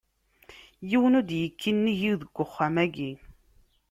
Yiwen 0.89 1.17
ur 1.19 1.25
d-ikki 1.27 1.71
nnig-i 1.73 2.13
deg 2.21 2.31
wexxam-agi. 2.37 3.11